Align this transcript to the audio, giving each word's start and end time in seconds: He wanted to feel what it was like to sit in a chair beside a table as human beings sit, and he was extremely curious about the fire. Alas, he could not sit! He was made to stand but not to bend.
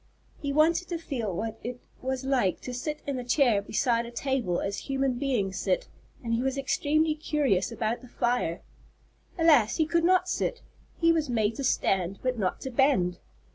He 0.41 0.51
wanted 0.51 0.87
to 0.87 0.97
feel 0.97 1.31
what 1.31 1.59
it 1.63 1.79
was 2.01 2.23
like 2.25 2.59
to 2.61 2.73
sit 2.73 3.03
in 3.05 3.19
a 3.19 3.23
chair 3.23 3.61
beside 3.61 4.07
a 4.07 4.11
table 4.11 4.59
as 4.59 4.79
human 4.89 5.19
beings 5.19 5.57
sit, 5.59 5.87
and 6.23 6.33
he 6.33 6.41
was 6.41 6.57
extremely 6.57 7.13
curious 7.13 7.71
about 7.71 8.01
the 8.01 8.07
fire. 8.07 8.61
Alas, 9.37 9.75
he 9.75 9.85
could 9.85 10.03
not 10.03 10.27
sit! 10.27 10.63
He 10.97 11.11
was 11.11 11.29
made 11.29 11.53
to 11.57 11.63
stand 11.63 12.17
but 12.23 12.39
not 12.39 12.61
to 12.61 12.71
bend. 12.71 13.19